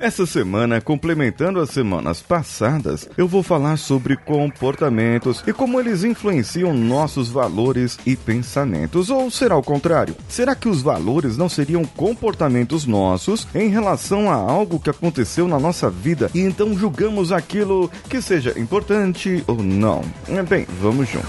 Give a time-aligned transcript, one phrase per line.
[0.00, 6.72] Essa semana, complementando as semanas passadas, eu vou falar sobre comportamentos e como eles influenciam
[6.72, 9.10] nossos valores e pensamentos.
[9.10, 10.14] Ou será o contrário?
[10.28, 15.58] Será que os valores não seriam comportamentos nossos em relação a algo que aconteceu na
[15.58, 20.02] nossa vida e então julgamos aquilo que seja importante ou não?
[20.48, 21.28] Bem, vamos juntos.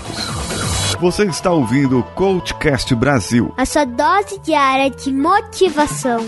[1.01, 6.19] Você está ouvindo o Coachcast Brasil a sua dose diária de motivação.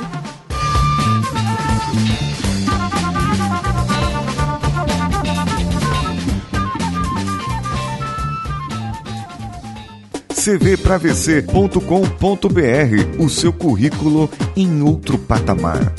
[10.42, 15.94] cvpravc.com.br, o seu currículo em outro patamar.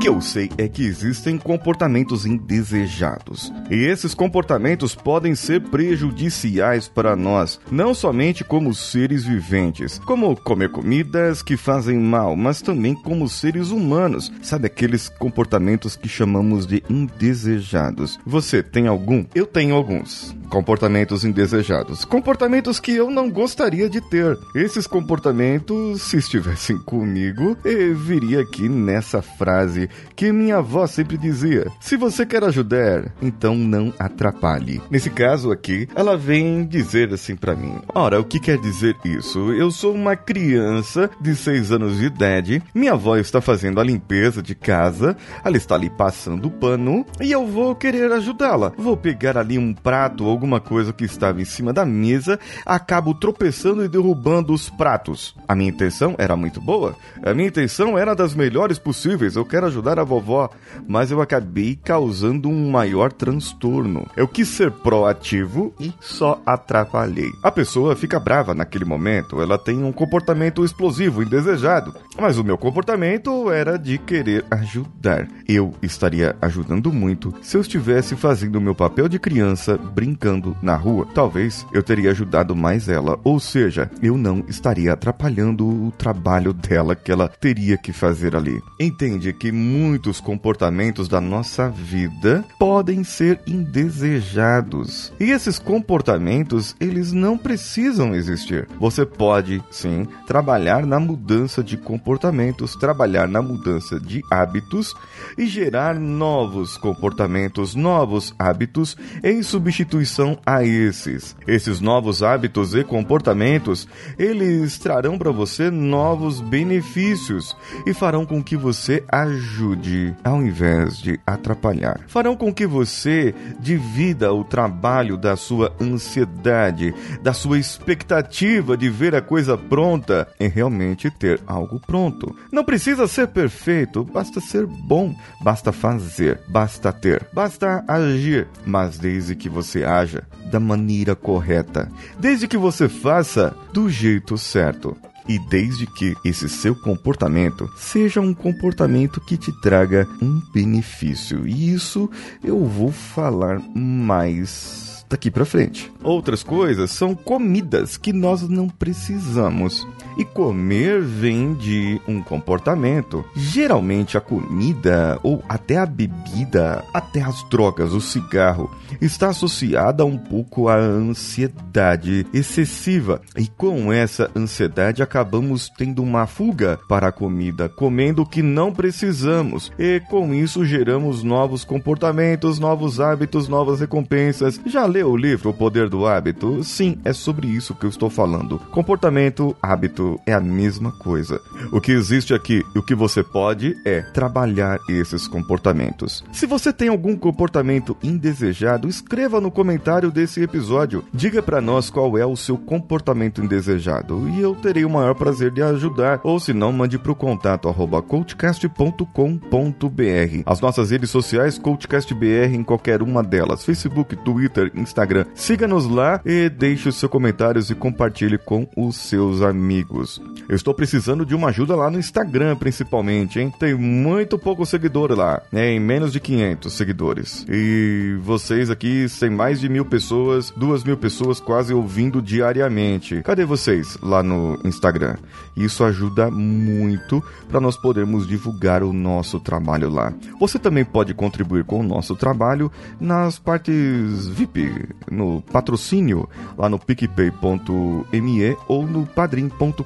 [0.00, 3.52] Que eu sei é que existem comportamentos indesejados.
[3.70, 10.70] E esses comportamentos podem ser prejudiciais para nós, não somente como seres viventes, como comer
[10.70, 14.32] comidas que fazem mal, mas também como seres humanos.
[14.40, 18.18] Sabe aqueles comportamentos que chamamos de indesejados?
[18.24, 19.26] Você tem algum?
[19.34, 20.34] Eu tenho alguns.
[20.48, 22.06] Comportamentos indesejados.
[22.06, 24.36] Comportamentos que eu não gostaria de ter.
[24.54, 27.54] Esses comportamentos, se estivessem comigo,
[27.94, 33.92] viria aqui nessa frase que minha avó sempre dizia: se você quer ajudar, então não
[33.98, 34.80] atrapalhe.
[34.90, 39.52] Nesse caso aqui, ela vem dizer assim para mim: ora, o que quer dizer isso?
[39.52, 44.42] Eu sou uma criança de 6 anos de idade, minha avó está fazendo a limpeza
[44.42, 48.72] de casa, ela está ali passando o pano e eu vou querer ajudá-la.
[48.76, 53.14] Vou pegar ali um prato ou alguma coisa que estava em cima da mesa, acabo
[53.14, 55.34] tropeçando e derrubando os pratos.
[55.48, 59.66] A minha intenção era muito boa, a minha intenção era das melhores possíveis, eu quero
[59.66, 60.50] ajudar ajudar a vovó,
[60.86, 64.06] mas eu acabei causando um maior transtorno.
[64.16, 67.30] Eu quis ser proativo e só atrapalhei.
[67.42, 71.94] A pessoa fica brava naquele momento, ela tem um comportamento explosivo, indesejado.
[72.18, 75.26] Mas o meu comportamento era de querer ajudar.
[75.48, 80.76] Eu estaria ajudando muito se eu estivesse fazendo o meu papel de criança brincando na
[80.76, 81.06] rua.
[81.14, 86.94] Talvez eu teria ajudado mais ela, ou seja, eu não estaria atrapalhando o trabalho dela
[86.94, 88.60] que ela teria que fazer ali.
[88.78, 95.12] Entende que muitos comportamentos da nossa vida podem ser indesejados.
[95.20, 98.66] E esses comportamentos, eles não precisam existir.
[98.80, 104.92] Você pode, sim, trabalhar na mudança de comportamentos, trabalhar na mudança de hábitos
[105.38, 111.36] e gerar novos comportamentos, novos hábitos em substituição a esses.
[111.46, 113.86] Esses novos hábitos e comportamentos,
[114.18, 120.96] eles trarão para você novos benefícios e farão com que você ajude ajude ao invés
[120.98, 122.00] de atrapalhar.
[122.06, 129.14] Farão com que você divida o trabalho da sua ansiedade, da sua expectativa de ver
[129.14, 132.34] a coisa pronta em realmente ter algo pronto.
[132.50, 139.36] Não precisa ser perfeito, basta ser bom, basta fazer, basta ter, basta agir, mas desde
[139.36, 144.96] que você haja da maneira correta, desde que você faça do jeito certo
[145.30, 151.46] e desde que esse seu comportamento seja um comportamento que te traga um benefício.
[151.46, 152.10] E isso
[152.42, 155.92] eu vou falar mais daqui para frente.
[156.02, 159.86] Outras coisas são comidas que nós não precisamos.
[160.16, 163.24] E comer vem de um comportamento.
[163.34, 170.16] Geralmente a comida ou até a bebida, até as drogas, o cigarro, está associada um
[170.16, 173.20] pouco à ansiedade excessiva.
[173.36, 178.72] E com essa ansiedade acabamos tendo uma fuga para a comida, comendo o que não
[178.72, 179.72] precisamos.
[179.78, 184.60] E com isso geramos novos comportamentos, novos hábitos, novas recompensas.
[184.66, 186.62] Já o livro O Poder do Hábito?
[186.64, 188.58] Sim, é sobre isso que eu estou falando.
[188.70, 191.40] Comportamento, hábito é a mesma coisa.
[191.72, 196.24] O que existe aqui e o que você pode é trabalhar esses comportamentos.
[196.32, 201.04] Se você tem algum comportamento indesejado, escreva no comentário desse episódio.
[201.12, 205.50] Diga para nós qual é o seu comportamento indesejado e eu terei o maior prazer
[205.50, 206.20] de ajudar.
[206.22, 210.42] Ou se não, mande para o contato arroba coachcast.com.br.
[210.46, 214.89] As nossas redes sociais, CoachCastBR em qualquer uma delas, Facebook, Twitter, Instagram.
[215.34, 220.20] Siga-nos lá e deixe os seus comentários e compartilhe com os seus amigos amigos.
[220.48, 223.52] Eu estou precisando de uma ajuda lá no Instagram, principalmente, hein?
[223.58, 225.70] Tem muito pouco seguidor lá, né?
[225.70, 227.46] Em menos de 500 seguidores.
[227.48, 233.22] E vocês aqui, sem mais de mil pessoas, duas mil pessoas quase ouvindo diariamente.
[233.22, 235.16] Cadê vocês lá no Instagram?
[235.56, 240.12] Isso ajuda muito para nós podermos divulgar o nosso trabalho lá.
[240.40, 244.79] Você também pode contribuir com o nosso trabalho nas partes VIP,
[245.10, 249.82] no patrocínio lá no picpay.me ou no padrim.com.br,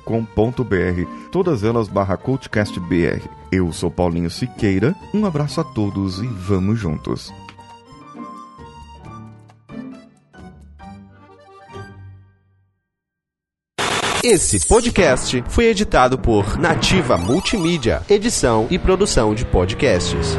[1.31, 3.23] todas elas barra CoachCastBR.
[3.53, 7.33] Eu sou Paulinho Siqueira, um abraço a todos e vamos juntos.
[14.25, 20.39] Esse podcast foi editado por Nativa Multimídia, edição e produção de podcasts.